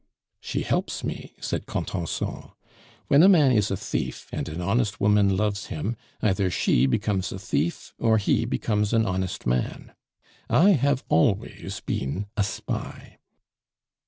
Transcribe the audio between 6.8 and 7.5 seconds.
becomes a